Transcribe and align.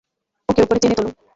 ওকে 0.49 0.61
উপরে 0.65 0.79
টেনে 0.81 0.95
তোলো। 0.97 1.09